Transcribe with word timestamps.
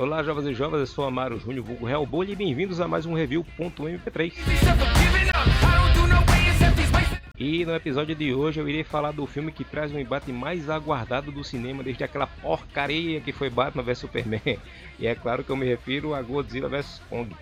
Olá, 0.00 0.22
jovens 0.22 0.46
e 0.46 0.54
jovens, 0.54 0.80
eu 0.80 0.86
sou 0.86 1.04
Amaro 1.04 1.38
Júnior, 1.38 1.62
vulgo 1.62 2.06
Bolha, 2.06 2.32
e 2.32 2.34
bem-vindos 2.34 2.80
a 2.80 2.88
mais 2.88 3.04
um 3.04 3.12
Review.mp3. 3.12 4.32
E 7.36 7.66
no 7.66 7.74
episódio 7.74 8.14
de 8.14 8.32
hoje 8.32 8.58
eu 8.58 8.66
irei 8.66 8.82
falar 8.82 9.12
do 9.12 9.26
filme 9.26 9.52
que 9.52 9.62
traz 9.62 9.92
o 9.92 9.98
embate 9.98 10.32
mais 10.32 10.70
aguardado 10.70 11.30
do 11.30 11.44
cinema 11.44 11.82
desde 11.82 12.02
aquela 12.02 12.26
porcaria 12.26 13.20
que 13.20 13.30
foi 13.30 13.50
Batman 13.50 13.82
vs 13.82 13.98
Superman. 13.98 14.58
E 14.98 15.06
é 15.06 15.14
claro 15.14 15.44
que 15.44 15.50
eu 15.50 15.56
me 15.56 15.66
refiro 15.66 16.14
a 16.14 16.22
Godzilla 16.22 16.70
vs 16.70 17.02
Kong. 17.10 17.36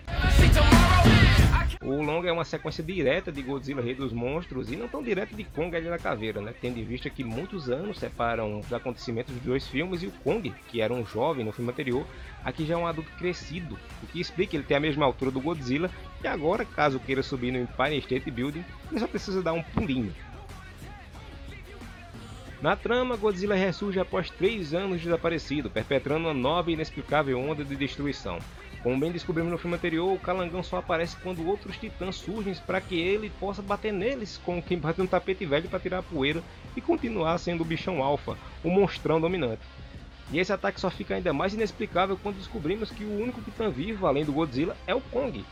O 1.88 2.02
longa 2.02 2.28
é 2.28 2.32
uma 2.32 2.44
sequência 2.44 2.84
direta 2.84 3.32
de 3.32 3.40
Godzilla 3.40 3.80
Rei 3.80 3.94
dos 3.94 4.12
Monstros 4.12 4.70
e 4.70 4.76
não 4.76 4.86
tão 4.86 5.02
direta 5.02 5.34
de 5.34 5.42
Kong 5.42 5.74
ali 5.74 5.88
na 5.88 5.96
Caveira, 5.96 6.38
né? 6.38 6.52
tendo 6.60 6.78
em 6.78 6.84
vista 6.84 7.08
que 7.08 7.24
muitos 7.24 7.70
anos 7.70 7.98
separam 7.98 8.60
os 8.60 8.70
acontecimentos 8.74 9.34
dos 9.34 9.42
dois 9.42 9.66
filmes 9.66 10.02
e 10.02 10.06
o 10.06 10.12
Kong, 10.22 10.52
que 10.68 10.82
era 10.82 10.92
um 10.92 11.06
jovem 11.06 11.46
no 11.46 11.50
filme 11.50 11.70
anterior, 11.70 12.06
aqui 12.44 12.66
já 12.66 12.74
é 12.74 12.76
um 12.76 12.86
adulto 12.86 13.10
crescido, 13.12 13.78
o 14.02 14.06
que 14.06 14.20
explica 14.20 14.50
que 14.50 14.56
ele 14.58 14.64
tem 14.64 14.76
a 14.76 14.80
mesma 14.80 15.06
altura 15.06 15.30
do 15.30 15.40
Godzilla 15.40 15.90
e 16.22 16.26
agora, 16.26 16.62
caso 16.62 17.00
queira 17.00 17.22
subir 17.22 17.52
no 17.52 17.58
Empire 17.58 17.96
State 18.00 18.30
Building, 18.30 18.64
ele 18.90 19.00
só 19.00 19.06
precisa 19.06 19.42
dar 19.42 19.54
um 19.54 19.62
pulinho. 19.62 20.14
Na 22.60 22.76
trama, 22.76 23.16
Godzilla 23.16 23.54
ressurge 23.54 23.98
após 23.98 24.28
três 24.28 24.74
anos 24.74 25.00
desaparecido, 25.00 25.70
perpetrando 25.70 26.26
uma 26.26 26.34
nova 26.34 26.70
e 26.70 26.74
inexplicável 26.74 27.40
onda 27.40 27.64
de 27.64 27.74
destruição. 27.76 28.38
Como 28.82 28.98
bem 28.98 29.10
descobrimos 29.10 29.50
no 29.50 29.58
filme 29.58 29.76
anterior, 29.76 30.12
o 30.12 30.18
Calangão 30.20 30.62
só 30.62 30.76
aparece 30.76 31.16
quando 31.16 31.46
outros 31.46 31.76
titãs 31.76 32.14
surgem 32.14 32.54
para 32.64 32.80
que 32.80 32.98
ele 32.98 33.28
possa 33.28 33.60
bater 33.60 33.92
neles 33.92 34.40
como 34.44 34.62
quem 34.62 34.78
bate 34.78 35.02
um 35.02 35.06
tapete 35.06 35.44
velho 35.44 35.68
para 35.68 35.80
tirar 35.80 35.98
a 35.98 36.02
poeira 36.02 36.42
e 36.76 36.80
continuar 36.80 37.36
sendo 37.38 37.62
o 37.62 37.64
bichão 37.64 38.02
alfa, 38.02 38.38
o 38.62 38.70
monstrão 38.70 39.20
dominante. 39.20 39.62
E 40.30 40.38
esse 40.38 40.52
ataque 40.52 40.80
só 40.80 40.90
fica 40.90 41.14
ainda 41.14 41.32
mais 41.32 41.54
inexplicável 41.54 42.16
quando 42.22 42.36
descobrimos 42.36 42.90
que 42.90 43.02
o 43.02 43.20
único 43.20 43.40
titã 43.40 43.68
vivo, 43.68 44.06
além 44.06 44.24
do 44.24 44.32
Godzilla, 44.32 44.76
é 44.86 44.94
o 44.94 45.00
Kong. 45.00 45.44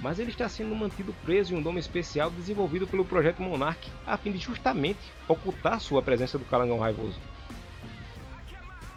Mas 0.00 0.18
ele 0.18 0.30
está 0.30 0.48
sendo 0.48 0.74
mantido 0.74 1.14
preso 1.22 1.54
em 1.54 1.58
um 1.58 1.62
dome 1.62 1.78
especial 1.78 2.30
desenvolvido 2.30 2.86
pelo 2.88 3.04
Projeto 3.04 3.42
Monarch, 3.42 3.88
a 4.04 4.16
fim 4.16 4.32
de 4.32 4.38
justamente 4.38 4.98
ocultar 5.28 5.78
sua 5.78 6.02
presença 6.02 6.36
do 6.36 6.44
Calangão 6.46 6.78
Raivoso. 6.78 7.20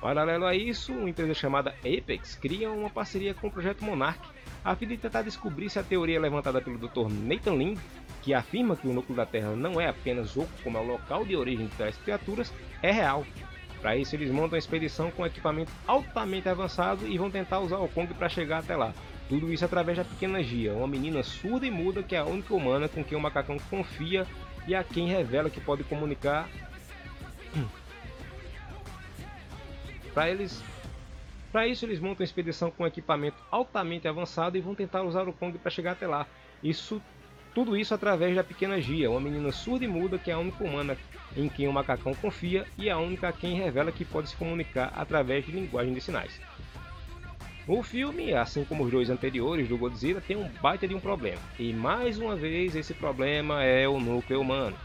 Paralelo 0.02 0.46
a 0.46 0.56
isso, 0.56 0.94
uma 0.94 1.10
empresa 1.10 1.34
chamada 1.34 1.76
Apex 1.80 2.36
cria 2.36 2.70
uma 2.72 2.90
parceria 2.90 3.34
com 3.34 3.48
o 3.48 3.52
projeto 3.52 3.84
Monarch 3.84 4.20
a 4.66 4.76
fim 4.76 4.88
de 4.88 4.98
tentar 4.98 5.22
descobrir 5.22 5.70
se 5.70 5.78
a 5.78 5.84
teoria 5.84 6.20
levantada 6.20 6.60
pelo 6.60 6.80
Dr. 6.80 7.08
Nathan 7.08 7.56
Lin, 7.56 7.78
que 8.24 8.34
afirma 8.34 8.76
que 8.76 8.88
o 8.88 8.94
núcleo 8.94 9.16
da 9.16 9.26
Terra 9.26 9.52
não 9.56 9.80
é 9.80 9.88
apenas 9.88 10.36
oco 10.36 10.50
como 10.64 10.80
é 10.80 10.82
o 10.82 10.88
local 10.88 11.24
de 11.24 11.36
origem 11.36 11.68
de 11.68 11.76
tais 11.76 11.96
criaturas, 11.98 12.52
é 12.82 12.92
real. 12.92 13.24
Para 13.80 13.96
isso, 13.96 14.16
eles 14.16 14.32
montam 14.32 14.54
uma 14.54 14.58
expedição 14.58 15.12
com 15.12 15.24
equipamento 15.24 15.72
altamente 15.86 16.50
avançado 16.50 17.08
e 17.08 17.16
vão 17.20 17.30
tentar 17.30 17.60
usar 17.60 17.78
o 17.78 17.88
Kong 17.88 18.12
para 18.16 18.28
chegar 18.28 18.58
até 18.58 18.76
lá. 18.76 18.92
Tudo 19.30 19.54
isso 19.54 19.64
através 19.64 20.00
da 20.00 20.04
pequena 20.04 20.42
Gia, 20.42 20.74
uma 20.74 20.88
menina 20.88 21.22
surda 21.22 21.68
e 21.68 21.72
muda 21.72 22.02
que 22.02 22.16
é 22.16 22.20
a 22.20 22.26
única 22.26 22.56
humana 22.56 22.90
com 22.90 23.04
quem 23.04 23.16
o 23.16 23.22
macacão 23.22 23.58
confia 23.70 24.26
e 24.68 24.74
a 24.74 24.84
quem 24.84 25.08
revela 25.08 25.52
que 25.52 25.62
pode 25.62 25.84
comunicar 25.84 26.50
Para 30.16 30.30
eles, 30.30 30.64
para 31.52 31.68
isso 31.68 31.86
eles 31.86 32.00
montam 32.00 32.22
uma 32.22 32.24
expedição 32.24 32.72
com 32.72 32.88
equipamento 32.88 33.36
altamente 33.52 34.08
avançado 34.08 34.58
e 34.58 34.62
vão 34.62 34.74
tentar 34.74 35.04
usar 35.04 35.28
o 35.28 35.34
Kong 35.34 35.58
para 35.58 35.70
chegar 35.70 35.92
até 35.92 36.08
lá. 36.08 36.26
Isso, 36.64 37.02
tudo 37.54 37.76
isso 37.76 37.94
através 37.94 38.34
da 38.34 38.42
pequena 38.42 38.80
Gia, 38.80 39.12
uma 39.12 39.20
menina 39.20 39.52
surda 39.52 39.84
e 39.84 39.90
muda 39.90 40.18
que 40.18 40.32
é 40.32 40.34
a 40.34 40.40
única 40.40 40.64
humana 40.64 40.98
em 41.36 41.50
quem 41.50 41.68
o 41.68 41.74
macacão 41.74 42.16
confia 42.16 42.66
e 42.78 42.90
a 42.90 42.98
única 42.98 43.28
a 43.28 43.34
quem 43.34 43.56
revela 43.56 43.92
que 43.92 44.06
pode 44.06 44.30
se 44.30 44.38
comunicar 44.38 44.94
através 44.96 45.46
de 45.46 45.52
linguagem 45.52 45.94
de 45.94 46.00
sinais. 46.00 46.40
O 47.68 47.84
filme, 47.84 48.34
assim 48.34 48.64
como 48.64 48.86
os 48.86 48.92
dois 48.92 49.10
anteriores 49.10 49.68
do 49.68 49.78
Godzilla, 49.78 50.22
tem 50.22 50.38
um 50.38 50.48
baita 50.62 50.88
de 50.88 50.96
um 50.96 51.00
problema. 51.00 51.42
E 51.60 51.74
mais 51.74 52.18
uma 52.20 52.38
vez 52.38 52.74
esse 52.74 52.94
problema 52.94 53.64
é 53.64 53.86
o 53.86 54.00
núcleo 54.00 54.40
humano. 54.40 54.78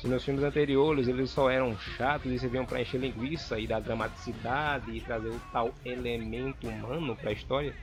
Se 0.00 0.06
nos 0.06 0.24
filmes 0.24 0.44
anteriores 0.44 1.08
eles 1.08 1.28
só 1.28 1.50
eram 1.50 1.76
chatos 1.76 2.30
e 2.30 2.38
serviam 2.38 2.64
para 2.64 2.80
encher 2.80 3.00
linguiça 3.00 3.58
e 3.58 3.66
dar 3.66 3.80
dramaticidade 3.80 4.96
e 4.96 5.00
trazer 5.00 5.28
o 5.28 5.40
tal 5.52 5.74
elemento 5.84 6.68
humano 6.68 7.16
para 7.16 7.30
a 7.30 7.32
história, 7.32 7.74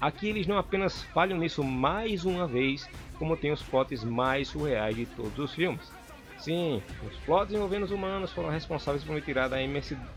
aqui 0.00 0.28
eles 0.28 0.46
não 0.46 0.58
apenas 0.58 1.02
falham 1.02 1.36
nisso 1.36 1.64
mais 1.64 2.24
uma 2.24 2.46
vez, 2.46 2.88
como 3.18 3.36
tem 3.36 3.50
os 3.50 3.64
plots 3.64 4.04
mais 4.04 4.46
surreais 4.46 4.94
de 4.94 5.06
todos 5.06 5.36
os 5.36 5.52
filmes. 5.52 5.90
Sim, 6.38 6.80
os 7.04 7.16
plots 7.24 7.52
envolvendo 7.52 7.84
os 7.84 7.90
humanos 7.90 8.30
foram 8.32 8.50
responsáveis 8.50 9.02
por 9.02 9.16
me 9.16 9.20
tirar 9.20 9.48
da 9.48 9.60
imensidade. 9.60 10.08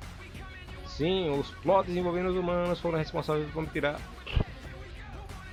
Sim, 0.85 1.31
os 1.31 1.49
plots 1.49 1.95
envolvendo 1.95 2.29
os 2.29 2.35
humanos 2.35 2.79
foram 2.79 2.99
responsáveis 2.99 3.49
por 3.49 3.63
me 3.63 3.69
tirar 3.69 3.99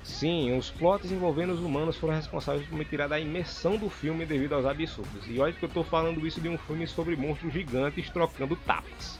Sim, 0.06 0.56
os 0.56 0.70
plots 0.70 1.10
envolvendo 1.10 1.52
os 1.52 1.60
humanos 1.60 1.96
foram 1.96 2.14
responsáveis 2.14 2.66
por 2.66 2.78
me 2.78 2.84
tirar 2.84 3.08
da 3.08 3.20
imersão 3.20 3.76
do 3.76 3.90
filme 3.90 4.24
devido 4.24 4.54
aos 4.54 4.64
absurdos. 4.64 5.26
E 5.28 5.38
olha 5.38 5.52
que 5.52 5.62
eu 5.62 5.66
estou 5.66 5.84
falando 5.84 6.26
isso 6.26 6.40
de 6.40 6.48
um 6.48 6.56
filme 6.56 6.86
sobre 6.86 7.16
monstros 7.16 7.52
gigantes 7.52 8.08
trocando 8.08 8.56
tapas. 8.56 9.18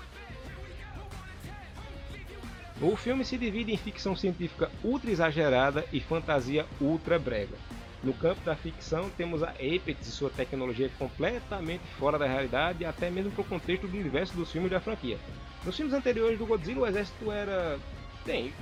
O 2.81 2.95
filme 2.95 3.25
se 3.25 3.37
divide 3.37 3.73
em 3.73 3.77
ficção 3.77 4.15
científica 4.15 4.71
ultra 4.83 5.11
exagerada 5.11 5.85
e 5.93 6.01
fantasia 6.01 6.65
ultra 6.81 7.19
brega. 7.19 7.57
No 8.03 8.15
campo 8.15 8.41
da 8.43 8.55
ficção, 8.55 9.11
temos 9.11 9.43
a 9.43 9.51
Apex 9.51 10.07
e 10.07 10.13
sua 10.13 10.31
tecnologia 10.31 10.89
completamente 10.99 11.85
fora 11.99 12.19
da 12.19 12.27
realidade, 12.27 12.85
até 12.85 13.11
mesmo 13.11 13.33
para 13.33 13.43
o 13.43 13.45
contexto 13.45 13.89
do 13.89 13.99
universo 13.99 14.37
dos 14.37 14.53
filmes 14.53 14.71
da 14.71 14.81
franquia. 14.81 15.19
Nos 15.65 15.77
filmes 15.77 15.93
anteriores 15.93 16.39
do 16.39 16.47
Godzilla, 16.47 16.83
o 16.83 16.87
exército 16.87 17.33
era. 17.33 17.79
Bem, 18.25 18.53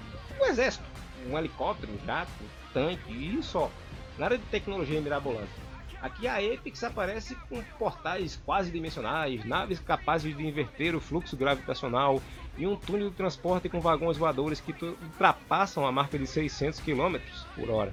um 0.41 0.47
exército 0.47 0.85
um 1.27 1.39
helicóptero, 1.39 1.93
um 1.93 2.07
jato, 2.07 2.31
um 2.43 2.73
tanque 2.73 3.13
e 3.13 3.43
só. 3.43 3.71
Nada 4.19 4.39
de 4.39 4.45
tecnologia 4.45 5.01
mirabolante. 5.01 5.51
Aqui 6.05 6.29
a 6.29 6.37
Apex 6.37 6.85
aparece 6.85 7.35
com 7.49 7.63
portais 7.79 8.39
quase 8.45 8.71
dimensionais, 8.71 9.43
naves 9.45 9.81
capazes 9.81 10.37
de 10.37 10.47
inverter 10.47 10.95
o 10.95 11.01
fluxo 11.01 11.35
gravitacional 11.35 12.21
e 12.59 12.67
um 12.67 12.77
túnel 12.77 13.09
de 13.09 13.17
transporte 13.17 13.71
com 13.71 13.81
vagões 13.81 14.19
voadores 14.19 14.61
que 14.61 14.75
ultrapassam 14.85 15.87
a 15.87 15.91
marca 15.91 16.19
de 16.19 16.27
600 16.27 16.81
km 16.81 17.17
por 17.55 17.71
hora. 17.71 17.93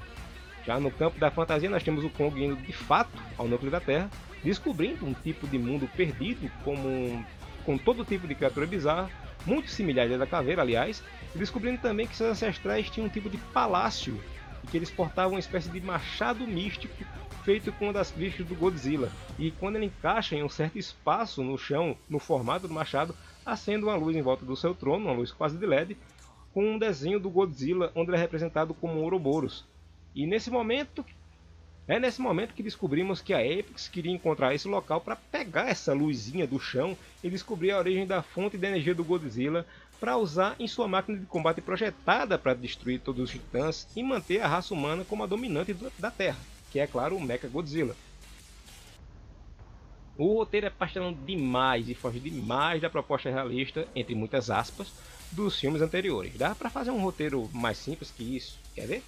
Já 0.65 0.79
no 0.79 0.91
campo 0.91 1.19
da 1.19 1.31
fantasia 1.31 1.69
nós 1.69 1.83
temos 1.83 2.03
o 2.03 2.09
Kong 2.09 2.43
indo 2.43 2.55
de 2.57 2.73
fato 2.73 3.17
ao 3.37 3.47
núcleo 3.47 3.71
da 3.71 3.79
Terra, 3.79 4.09
descobrindo 4.43 5.05
um 5.05 5.13
tipo 5.13 5.47
de 5.47 5.57
mundo 5.57 5.89
perdido 5.95 6.51
como 6.65 7.25
com 7.65 7.77
todo 7.77 8.03
tipo 8.03 8.27
de 8.27 8.35
criatura 8.35 8.65
bizarra, 8.65 9.09
muito 9.45 9.69
similar 9.69 10.11
à 10.11 10.17
da 10.17 10.27
caveira, 10.27 10.61
aliás, 10.61 11.03
e 11.33 11.37
descobrindo 11.37 11.81
também 11.81 12.07
que 12.07 12.15
seus 12.15 12.31
ancestrais 12.31 12.89
tinham 12.89 13.07
um 13.07 13.09
tipo 13.09 13.29
de 13.29 13.37
palácio 13.37 14.19
e 14.63 14.67
que 14.67 14.77
eles 14.77 14.91
portavam 14.91 15.33
uma 15.33 15.39
espécie 15.39 15.69
de 15.69 15.81
machado 15.81 16.45
místico 16.47 17.03
feito 17.43 17.71
com 17.73 17.85
uma 17.85 17.93
das 17.93 18.11
bichas 18.11 18.45
do 18.45 18.55
Godzilla. 18.55 19.11
E 19.37 19.51
quando 19.51 19.75
ele 19.75 19.85
encaixa 19.85 20.35
em 20.35 20.43
um 20.43 20.49
certo 20.49 20.77
espaço 20.77 21.43
no 21.43 21.57
chão, 21.57 21.97
no 22.07 22.19
formato 22.19 22.67
do 22.67 22.73
machado, 22.73 23.15
acende 23.45 23.83
uma 23.83 23.95
luz 23.95 24.15
em 24.15 24.21
volta 24.21 24.45
do 24.45 24.55
seu 24.55 24.75
trono, 24.75 25.05
uma 25.05 25.15
luz 25.15 25.31
quase 25.31 25.57
de 25.57 25.65
LED, 25.65 25.97
com 26.53 26.63
um 26.63 26.77
desenho 26.77 27.19
do 27.19 27.29
Godzilla 27.29 27.91
onde 27.95 28.11
ele 28.11 28.17
é 28.17 28.19
representado 28.19 28.73
como 28.73 28.99
um 28.99 29.03
Ouroboros. 29.03 29.65
E 30.13 30.27
nesse 30.27 30.51
momento 30.51 31.03
é 31.87 31.99
nesse 31.99 32.21
momento 32.21 32.53
que 32.53 32.63
descobrimos 32.63 33.21
que 33.21 33.33
a 33.33 33.39
Apex 33.39 33.87
queria 33.87 34.11
encontrar 34.11 34.53
esse 34.53 34.67
local 34.67 35.01
para 35.01 35.15
pegar 35.15 35.67
essa 35.67 35.93
luzinha 35.93 36.45
do 36.45 36.59
chão 36.59 36.97
e 37.23 37.29
descobrir 37.29 37.71
a 37.71 37.79
origem 37.79 38.05
da 38.05 38.21
fonte 38.21 38.57
de 38.57 38.67
energia 38.67 38.93
do 38.93 39.03
Godzilla 39.03 39.65
para 39.99 40.17
usar 40.17 40.55
em 40.59 40.67
sua 40.67 40.87
máquina 40.87 41.17
de 41.17 41.25
combate 41.25 41.61
projetada 41.61 42.37
para 42.37 42.53
destruir 42.53 42.99
todos 42.99 43.21
os 43.21 43.29
titãs 43.29 43.87
e 43.95 44.01
manter 44.01 44.41
a 44.41 44.47
raça 44.47 44.73
humana 44.73 45.05
como 45.05 45.23
a 45.23 45.27
dominante 45.27 45.75
da 45.99 46.09
Terra, 46.09 46.39
que 46.71 46.79
é 46.79 46.87
claro 46.87 47.15
o 47.15 47.21
Mecha 47.21 47.47
Godzilla. 47.47 47.95
O 50.17 50.35
roteiro 50.35 50.67
é 50.67 50.69
pastelão 50.69 51.13
demais 51.13 51.89
e 51.89 51.95
foge 51.95 52.19
demais 52.19 52.81
da 52.81 52.89
proposta 52.89 53.29
realista, 53.29 53.87
entre 53.95 54.13
muitas 54.13 54.49
aspas, 54.49 54.91
dos 55.31 55.59
filmes 55.59 55.81
anteriores. 55.81 56.37
Dá 56.37 56.53
para 56.53 56.69
fazer 56.69 56.91
um 56.91 57.01
roteiro 57.01 57.49
mais 57.53 57.77
simples 57.77 58.11
que 58.11 58.35
isso, 58.35 58.59
quer 58.75 58.87
ver? 58.87 59.03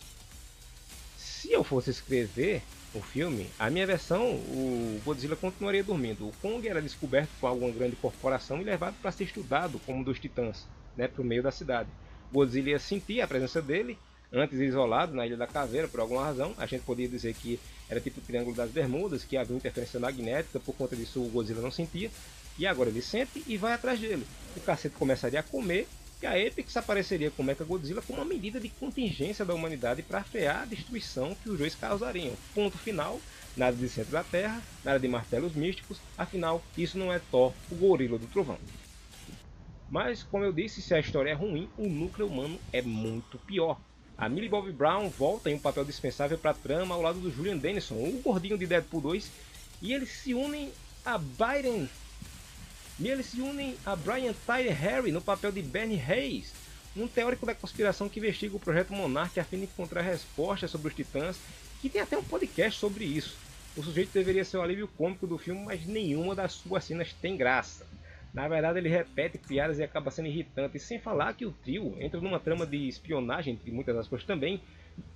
Se 1.43 1.51
eu 1.51 1.61
fosse 1.61 1.89
escrever 1.89 2.61
o 2.95 3.01
filme, 3.01 3.49
a 3.59 3.69
minha 3.69 3.85
versão, 3.85 4.31
o 4.33 5.01
Godzilla 5.03 5.35
continuaria 5.35 5.83
dormindo. 5.83 6.29
O 6.29 6.33
Kong 6.41 6.65
era 6.65 6.81
descoberto 6.81 7.31
por 7.37 7.47
alguma 7.47 7.69
grande 7.69 7.97
corporação 7.97 8.61
e 8.61 8.63
levado 8.63 8.95
para 9.01 9.11
ser 9.11 9.25
estudado 9.25 9.77
como 9.85 9.99
um 9.99 10.03
dos 10.03 10.21
titãs, 10.21 10.65
né, 10.95 11.05
para 11.05 11.21
o 11.21 11.25
meio 11.25 11.43
da 11.43 11.51
cidade. 11.51 11.89
Godzilla 12.31 12.69
ia 12.69 12.79
sentir 12.79 13.19
a 13.19 13.27
presença 13.27 13.61
dele, 13.61 13.97
antes 14.31 14.57
isolado 14.57 15.13
na 15.13 15.27
Ilha 15.27 15.35
da 15.35 15.45
Caveira 15.45 15.85
por 15.85 15.99
alguma 15.99 16.23
razão. 16.23 16.53
A 16.57 16.65
gente 16.65 16.85
poderia 16.85 17.11
dizer 17.11 17.33
que 17.33 17.59
era 17.89 17.99
tipo 17.99 18.21
o 18.21 18.23
Triângulo 18.23 18.55
das 18.55 18.71
Bermudas, 18.71 19.25
que 19.25 19.35
havia 19.35 19.57
interferência 19.57 19.99
magnética, 19.99 20.61
por 20.61 20.73
conta 20.75 20.95
disso 20.95 21.21
o 21.21 21.27
Godzilla 21.27 21.61
não 21.61 21.71
sentia. 21.71 22.09
E 22.57 22.65
agora 22.65 22.89
ele 22.89 23.01
sente 23.01 23.43
e 23.45 23.57
vai 23.57 23.73
atrás 23.73 23.99
dele. 23.99 24.25
O 24.55 24.61
cacete 24.61 24.95
começaria 24.95 25.41
a 25.41 25.43
comer 25.43 25.89
que 26.23 26.27
a 26.27 26.47
Apex 26.47 26.77
apareceria 26.77 27.29
com 27.29 27.43
Mechagodzilla 27.43 28.01
como 28.01 28.19
uma 28.19 28.25
medida 28.25 28.57
de 28.57 28.69
contingência 28.69 29.43
da 29.43 29.53
humanidade 29.53 30.01
para 30.01 30.23
frear 30.23 30.61
a 30.61 30.65
destruição 30.65 31.35
que 31.35 31.49
os 31.49 31.57
dois 31.57 31.75
causariam. 31.75 32.31
Ponto 32.55 32.77
final, 32.77 33.19
nada 33.57 33.75
de 33.75 33.89
centro 33.89 34.13
da 34.13 34.23
Terra, 34.23 34.61
nada 34.85 34.97
de 34.97 35.07
martelos 35.09 35.53
místicos, 35.53 35.97
afinal, 36.17 36.63
isso 36.77 36.97
não 36.97 37.11
é 37.11 37.19
Thor, 37.29 37.51
o 37.69 37.75
gorila 37.75 38.17
do 38.17 38.25
trovão. 38.27 38.57
Mas, 39.91 40.23
como 40.23 40.45
eu 40.45 40.53
disse, 40.53 40.81
se 40.81 40.93
a 40.93 40.99
história 41.01 41.31
é 41.31 41.33
ruim, 41.33 41.67
o 41.77 41.89
núcleo 41.89 42.27
humano 42.27 42.57
é 42.71 42.81
muito 42.81 43.37
pior. 43.39 43.77
A 44.17 44.29
Millie 44.29 44.47
Bobby 44.47 44.71
Brown 44.71 45.09
volta 45.09 45.49
em 45.49 45.55
um 45.55 45.59
papel 45.59 45.83
dispensável 45.83 46.37
para 46.37 46.51
a 46.51 46.53
trama 46.53 46.95
ao 46.95 47.01
lado 47.01 47.19
do 47.19 47.31
Julian 47.31 47.57
Dennison, 47.57 47.95
o 47.95 48.21
gordinho 48.23 48.57
de 48.57 48.65
Deadpool 48.65 49.01
2, 49.01 49.29
e 49.81 49.91
eles 49.91 50.09
se 50.09 50.33
unem 50.33 50.71
a 51.03 51.17
Byron. 51.17 51.85
E 52.99 53.07
eles 53.09 53.25
se 53.27 53.41
unem 53.41 53.77
a 53.85 53.95
Brian 53.95 54.33
Tyler 54.45 54.75
Harry 54.75 55.11
no 55.11 55.21
papel 55.21 55.51
de 55.51 55.61
Benny 55.61 55.99
Hayes, 55.99 56.53
um 56.95 57.07
teórico 57.07 57.45
da 57.45 57.55
conspiração 57.55 58.07
que 58.07 58.19
investiga 58.19 58.55
o 58.55 58.59
projeto 58.59 58.93
Monarch 58.93 59.39
a 59.39 59.43
fim 59.43 59.57
de 59.57 59.63
encontrar 59.63 60.01
respostas 60.01 60.69
sobre 60.69 60.89
os 60.89 60.93
titãs, 60.93 61.39
que 61.81 61.89
tem 61.89 62.01
até 62.01 62.17
um 62.17 62.23
podcast 62.23 62.79
sobre 62.79 63.05
isso. 63.05 63.39
O 63.75 63.81
sujeito 63.81 64.13
deveria 64.13 64.45
ser 64.45 64.57
o 64.57 64.61
alívio 64.61 64.87
cômico 64.87 65.25
do 65.25 65.37
filme, 65.37 65.65
mas 65.65 65.85
nenhuma 65.87 66.35
das 66.35 66.53
suas 66.53 66.83
cenas 66.83 67.11
tem 67.13 67.35
graça. 67.35 67.87
Na 68.31 68.47
verdade, 68.47 68.79
ele 68.79 68.89
repete 68.89 69.37
piadas 69.37 69.79
e 69.79 69.83
acaba 69.83 70.11
sendo 70.11 70.27
irritante, 70.27 70.79
sem 70.79 70.99
falar 70.99 71.33
que 71.33 71.45
o 71.45 71.51
trio 71.51 71.95
entra 71.99 72.21
numa 72.21 72.39
trama 72.39 72.65
de 72.65 72.87
espionagem, 72.87 73.53
entre 73.53 73.71
muitas 73.71 74.07
coisas 74.07 74.25
também, 74.25 74.61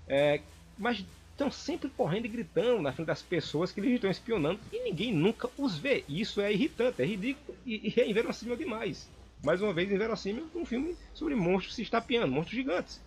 é, 0.07 0.41
mas 0.77 1.05
estão 1.37 1.51
sempre 1.51 1.87
correndo 1.95 2.25
e 2.25 2.29
gritando 2.29 2.81
na 2.81 2.91
frente 2.91 3.07
das 3.07 3.21
pessoas 3.21 3.71
que 3.71 3.79
eles 3.79 3.93
estão 3.93 4.09
espionando 4.09 4.59
e 4.73 4.83
ninguém 4.83 5.13
nunca 5.13 5.47
os 5.55 5.77
vê. 5.77 6.03
Isso 6.09 6.41
é 6.41 6.51
irritante, 6.51 7.03
é 7.03 7.05
ridículo 7.05 7.55
e, 7.63 7.93
e 7.95 8.01
é 8.01 8.09
inverossímil 8.09 8.57
demais. 8.57 9.07
Mais 9.43 9.61
uma 9.61 9.71
vez, 9.71 9.91
inverossímil 9.91 10.47
um 10.55 10.65
filme 10.65 10.95
sobre 11.13 11.35
monstros 11.35 11.75
se 11.75 11.83
estapeando, 11.83 12.33
monstros 12.33 12.57
gigantes. 12.57 12.99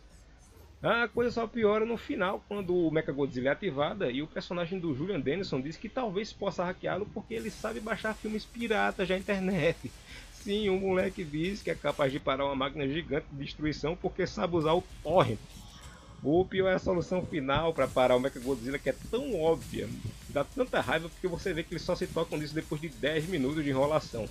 A 0.81 1.09
coisa 1.09 1.31
só 1.31 1.47
piora 1.47 1.85
no 1.85 1.97
final, 1.99 2.43
quando 2.49 2.75
o 2.75 2.91
Mechagodzilla 2.91 3.49
é 3.49 3.53
ativada 3.53 4.11
e 4.11 4.23
o 4.23 4.27
personagem 4.27 4.79
do 4.79 4.95
Julian 4.95 5.21
Dennison 5.21 5.61
diz 5.61 5.77
que 5.77 5.89
talvez 5.91 6.33
possa 6.33 6.65
hackeá-lo 6.65 7.07
porque 7.13 7.35
ele 7.35 7.51
sabe 7.51 7.81
baixar 7.81 8.15
filmes 8.15 8.47
piratas 8.47 9.09
da 9.09 9.19
internet. 9.19 9.91
Sim, 10.31 10.71
um 10.71 10.79
moleque 10.79 11.23
diz 11.23 11.63
que 11.63 11.71
é 11.71 11.75
capaz 11.75 12.13
de 12.13 12.21
parar 12.21 12.47
uma 12.47 12.55
máquina 12.55 12.89
gigante 12.89 13.27
de 13.31 13.45
destruição 13.45 13.95
porque 13.95 14.27
sabe 14.27 14.57
usar 14.57 14.73
o 14.73 14.85
torrent. 15.03 15.39
O 16.23 16.45
pior 16.45 16.69
é 16.69 16.75
a 16.75 16.79
solução 16.79 17.25
final 17.25 17.73
para 17.73 17.89
parar 17.89 18.15
o 18.15 18.21
Mechagodzilla 18.21 18.79
que 18.79 18.91
é 18.91 18.95
tão 19.11 19.41
óbvia, 19.41 19.89
dá 20.29 20.45
tanta 20.45 20.79
raiva 20.79 21.09
porque 21.09 21.27
você 21.27 21.55
vê 21.55 21.63
que 21.63 21.73
eles 21.73 21.83
só 21.83 21.97
se 21.97 22.07
tocam 22.07 22.39
disso 22.39 22.55
depois 22.55 22.79
de 22.79 22.91
10 22.91 23.27
minutos 23.27 23.65
de 23.65 23.71
enrolação. 23.71 24.29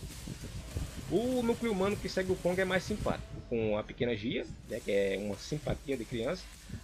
O 1.10 1.42
núcleo 1.42 1.72
humano 1.72 1.98
que 1.98 2.08
segue 2.08 2.32
o 2.32 2.36
Kong 2.36 2.62
é 2.62 2.66
mais 2.66 2.84
simpático, 2.84 3.26
com 3.50 3.76
a 3.76 3.82
pequena 3.82 4.16
Gia, 4.16 4.46
né, 4.70 4.80
que 4.80 4.92
é 4.92 5.18
uma 5.20 5.36
simpatia 5.36 5.98
de 5.98 6.06
criança, 6.06 6.44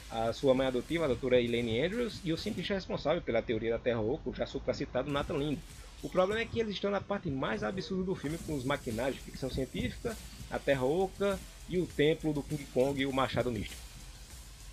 a 0.09 0.33
sua 0.33 0.55
mãe 0.55 0.65
adotiva, 0.65 1.05
a 1.05 1.07
doutora 1.07 1.39
Elaine 1.39 1.85
Andrews, 1.85 2.19
e 2.23 2.33
o 2.33 2.37
cientista 2.37 2.73
responsável 2.73 3.21
pela 3.21 3.43
teoria 3.43 3.73
da 3.73 3.77
Terra 3.77 4.01
Oca, 4.01 4.31
o 4.31 4.33
já 4.33 4.47
supracitado 4.47 5.11
Nathan 5.11 5.37
Lind. 5.37 5.59
O 6.01 6.09
problema 6.09 6.41
é 6.41 6.45
que 6.45 6.59
eles 6.59 6.73
estão 6.73 6.89
na 6.89 6.99
parte 6.99 7.29
mais 7.29 7.63
absurda 7.63 8.03
do 8.03 8.15
filme, 8.15 8.39
com 8.39 8.55
os 8.55 8.63
maquinários 8.63 9.17
de 9.17 9.21
ficção 9.21 9.51
científica, 9.51 10.17
a 10.49 10.57
Terra 10.57 10.83
Oca 10.83 11.39
e 11.69 11.77
o 11.77 11.85
templo 11.85 12.33
do 12.33 12.41
King 12.41 12.65
Kong 12.73 12.99
e 12.99 13.05
o 13.05 13.13
Machado 13.13 13.51
Místico. 13.51 13.94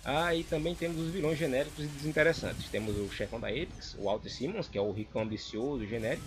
Ah, 0.05 0.35
e 0.35 0.43
também 0.43 0.75
temos 0.75 0.99
os 0.99 1.11
vilões 1.11 1.37
genéricos 1.37 1.85
e 1.85 1.87
desinteressantes. 1.87 2.67
Temos 2.69 2.97
o 2.97 3.09
chefão 3.09 3.39
da 3.39 3.47
Apex, 3.47 3.95
o 3.97 4.03
Walter 4.03 4.29
Simmons, 4.29 4.67
que 4.67 4.77
é 4.77 4.81
o 4.81 4.91
ricão 4.91 5.21
ambicioso 5.21 5.87
genérico, 5.87 6.25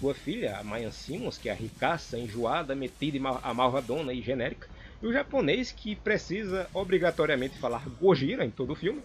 sua 0.00 0.14
filha, 0.14 0.56
a 0.56 0.64
Mayan 0.64 0.90
Simmons, 0.90 1.36
que 1.36 1.48
é 1.48 1.52
a 1.52 1.54
ricaça, 1.54 2.18
enjoada, 2.18 2.74
metida 2.74 3.16
e 3.16 3.20
mal, 3.20 3.40
malvadona 3.54 4.14
e 4.14 4.22
genérica, 4.22 4.68
e 5.02 5.06
o 5.06 5.12
japonês 5.12 5.70
que 5.72 5.94
precisa 5.94 6.68
obrigatoriamente 6.72 7.58
falar 7.58 7.86
Gojira 8.00 8.44
em 8.44 8.50
todo 8.50 8.72
o 8.72 8.76
filme. 8.76 9.02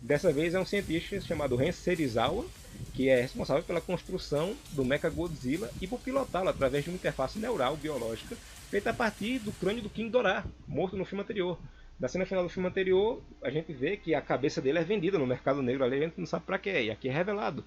Dessa 0.00 0.32
vez 0.32 0.54
é 0.54 0.60
um 0.60 0.66
cientista 0.66 1.20
chamado 1.20 1.56
Ren 1.56 1.72
Serizawa, 1.72 2.44
que 2.92 3.08
é 3.08 3.22
responsável 3.22 3.64
pela 3.64 3.80
construção 3.80 4.54
do 4.72 4.84
Mecha 4.84 5.08
Godzilla 5.08 5.70
e 5.80 5.86
por 5.86 5.98
pilotá-lo 5.98 6.48
através 6.48 6.84
de 6.84 6.90
uma 6.90 6.96
interface 6.96 7.38
neural 7.38 7.76
biológica 7.76 8.36
feita 8.70 8.90
a 8.90 8.94
partir 8.94 9.38
do 9.38 9.52
crânio 9.52 9.82
do 9.82 9.88
King 9.90 10.10
Dora, 10.10 10.44
morto 10.66 10.96
no 10.96 11.04
filme 11.04 11.22
anterior. 11.22 11.58
Na 11.98 12.08
cena 12.08 12.26
final 12.26 12.42
do 12.42 12.50
filme 12.50 12.68
anterior, 12.68 13.22
a 13.42 13.50
gente 13.50 13.72
vê 13.72 13.96
que 13.96 14.14
a 14.14 14.20
cabeça 14.20 14.60
dele 14.60 14.78
é 14.78 14.84
vendida 14.84 15.18
no 15.18 15.26
mercado 15.26 15.62
negro 15.62 15.84
ali, 15.84 15.96
a 15.96 16.06
gente 16.06 16.18
não 16.18 16.26
sabe 16.26 16.44
para 16.44 16.58
quê, 16.58 16.82
e 16.82 16.90
aqui 16.90 17.08
é 17.08 17.12
revelado 17.12 17.64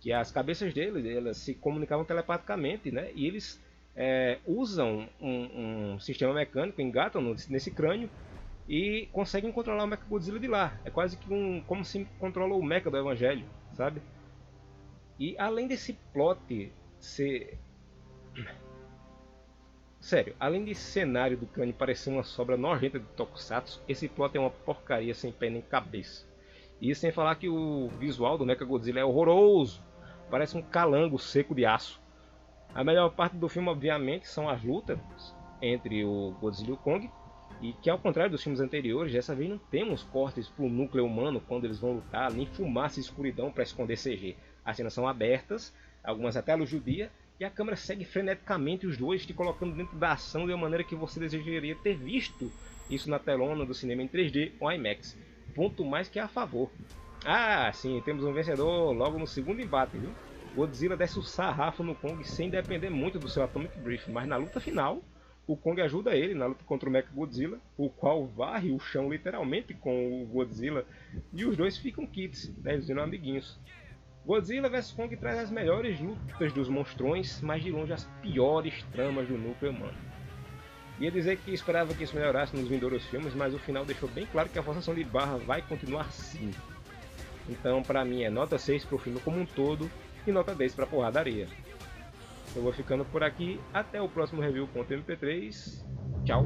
que 0.00 0.12
as 0.12 0.30
cabeças 0.30 0.72
deles 0.72 1.04
elas 1.04 1.36
se 1.36 1.54
comunicavam 1.54 2.04
telepaticamente, 2.04 2.90
né? 2.90 3.10
E 3.14 3.26
eles 3.26 3.60
é, 3.94 4.38
usam 4.46 5.06
um, 5.20 5.92
um, 5.92 6.00
sistema 6.00 6.32
mecânico, 6.32 6.80
engatam 6.80 7.20
no, 7.20 7.36
nesse 7.48 7.70
crânio 7.70 8.08
e 8.66 9.08
conseguem 9.12 9.52
controlar 9.52 9.84
o 9.84 9.86
Mecha 9.86 10.04
Godzilla 10.08 10.40
de 10.40 10.48
lá. 10.48 10.78
É 10.84 10.90
quase 10.90 11.16
que 11.18 11.32
um 11.32 11.62
como 11.66 11.84
se 11.84 12.06
controla 12.18 12.54
o 12.54 12.62
Mecha 12.62 12.90
do 12.90 12.96
Evangelho, 12.96 13.44
sabe? 13.74 14.00
E 15.18 15.36
além 15.38 15.68
desse 15.68 15.92
plot 16.14 16.72
ser 16.98 17.58
Sério, 20.10 20.34
além 20.40 20.64
desse 20.64 20.80
cenário 20.80 21.36
do 21.36 21.46
crânio 21.46 21.72
parecer 21.72 22.10
uma 22.10 22.24
sobra 22.24 22.56
nojenta 22.56 22.98
de 22.98 23.06
Tokusatsu, 23.14 23.80
esse 23.88 24.08
plot 24.08 24.36
é 24.36 24.40
uma 24.40 24.50
porcaria 24.50 25.14
sem 25.14 25.30
pé 25.30 25.48
nem 25.48 25.62
cabeça. 25.62 26.26
E 26.80 26.92
sem 26.96 27.12
falar 27.12 27.36
que 27.36 27.48
o 27.48 27.86
visual 27.90 28.36
do 28.36 28.44
Mecha 28.44 28.64
Godzilla 28.64 28.98
é 28.98 29.04
horroroso 29.04 29.80
parece 30.28 30.56
um 30.56 30.62
calango 30.62 31.16
seco 31.16 31.54
de 31.54 31.64
aço. 31.64 32.02
A 32.74 32.82
melhor 32.82 33.10
parte 33.10 33.36
do 33.36 33.48
filme, 33.48 33.68
obviamente, 33.68 34.26
são 34.26 34.48
as 34.48 34.64
lutas 34.64 34.98
entre 35.62 36.04
o 36.04 36.34
Godzilla 36.40 36.70
e 36.70 36.72
o 36.72 36.76
Kong, 36.76 37.08
e 37.62 37.72
que 37.74 37.88
ao 37.88 37.96
contrário 37.96 38.32
dos 38.32 38.42
filmes 38.42 38.60
anteriores, 38.60 39.12
dessa 39.12 39.32
vez 39.32 39.48
não 39.48 39.58
temos 39.58 40.02
cortes 40.02 40.48
para 40.48 40.64
o 40.64 40.68
núcleo 40.68 41.06
humano 41.06 41.40
quando 41.40 41.66
eles 41.66 41.78
vão 41.78 41.92
lutar, 41.92 42.32
nem 42.32 42.46
fumaça 42.46 42.98
e 42.98 43.02
escuridão 43.02 43.52
para 43.52 43.62
esconder 43.62 43.96
CG. 43.96 44.36
As 44.64 44.76
cenas 44.76 44.92
são 44.92 45.06
abertas, 45.06 45.72
algumas 46.02 46.36
até 46.36 46.50
a 46.50 46.56
luz 46.56 46.72
do 46.72 46.80
dia, 46.80 47.12
e 47.40 47.44
a 47.44 47.50
câmera 47.50 47.74
segue 47.74 48.04
freneticamente 48.04 48.86
os 48.86 48.98
dois, 48.98 49.24
te 49.24 49.32
colocando 49.32 49.74
dentro 49.74 49.96
da 49.96 50.12
ação 50.12 50.46
de 50.46 50.52
uma 50.52 50.60
maneira 50.60 50.84
que 50.84 50.94
você 50.94 51.18
desejaria 51.18 51.74
ter 51.74 51.94
visto 51.94 52.52
isso 52.90 53.08
na 53.08 53.18
telona 53.18 53.64
do 53.64 53.72
cinema 53.72 54.02
em 54.02 54.08
3D 54.08 54.52
ou 54.60 54.70
IMAX. 54.70 55.16
Ponto 55.54 55.82
mais 55.82 56.06
que 56.06 56.18
a 56.18 56.28
favor. 56.28 56.70
Ah, 57.24 57.72
sim, 57.72 58.00
temos 58.04 58.24
um 58.24 58.32
vencedor 58.34 58.92
logo 58.92 59.18
no 59.18 59.26
segundo 59.26 59.62
embate, 59.62 59.96
viu? 59.96 60.10
Godzilla 60.54 60.96
desce 60.96 61.18
o 61.18 61.22
sarrafo 61.22 61.82
no 61.82 61.94
Kong 61.94 62.22
sem 62.24 62.50
depender 62.50 62.90
muito 62.90 63.18
do 63.18 63.28
seu 63.28 63.42
Atomic 63.42 63.78
Brief, 63.78 64.10
mas 64.10 64.28
na 64.28 64.36
luta 64.36 64.60
final, 64.60 65.02
o 65.46 65.56
Kong 65.56 65.80
ajuda 65.80 66.14
ele 66.14 66.34
na 66.34 66.46
luta 66.46 66.64
contra 66.64 66.88
o 66.88 66.92
Mecha 66.92 67.08
Godzilla, 67.14 67.58
o 67.78 67.88
qual 67.88 68.26
varre 68.26 68.70
o 68.70 68.78
chão 68.78 69.10
literalmente 69.10 69.72
com 69.72 70.22
o 70.22 70.26
Godzilla, 70.26 70.84
e 71.32 71.44
os 71.46 71.56
dois 71.56 71.78
ficam 71.78 72.06
kits, 72.06 72.52
né, 72.58 72.74
eles 72.74 72.88
viram 72.88 73.02
amiguinhos. 73.02 73.58
Godzilla 74.24 74.68
vs 74.68 74.92
Kong 74.92 75.16
traz 75.16 75.38
as 75.38 75.50
melhores 75.50 75.98
lutas 76.00 76.52
dos 76.52 76.68
monstrões, 76.68 77.40
mas 77.40 77.62
de 77.62 77.70
longe 77.70 77.92
as 77.92 78.04
piores 78.22 78.82
tramas 78.92 79.26
do 79.26 79.36
núcleo 79.36 79.72
humano. 79.72 79.96
Ia 81.00 81.10
dizer 81.10 81.38
que 81.38 81.52
esperava 81.52 81.94
que 81.94 82.04
isso 82.04 82.14
melhorasse 82.14 82.54
nos 82.54 82.68
vindouros 82.68 83.04
filmes, 83.06 83.34
mas 83.34 83.54
o 83.54 83.58
final 83.58 83.84
deixou 83.86 84.08
bem 84.08 84.26
claro 84.26 84.50
que 84.50 84.58
a 84.58 84.62
forçação 84.62 84.94
de 84.94 85.02
barra 85.02 85.38
vai 85.38 85.62
continuar 85.62 86.12
sim. 86.12 86.50
Então, 87.48 87.82
para 87.82 88.04
mim, 88.04 88.22
é 88.22 88.30
nota 88.30 88.58
6 88.58 88.84
para 88.84 88.96
o 88.96 88.98
filme 88.98 89.18
como 89.20 89.40
um 89.40 89.46
todo 89.46 89.90
e 90.26 90.30
nota 90.30 90.54
10 90.54 90.74
para 90.74 90.86
porradaria. 90.86 91.48
Eu 92.54 92.62
vou 92.62 92.72
ficando 92.72 93.04
por 93.04 93.22
aqui. 93.22 93.60
Até 93.72 94.00
o 94.02 94.08
próximo 94.08 94.42
review.mp3. 94.42 95.84
Tchau! 96.24 96.44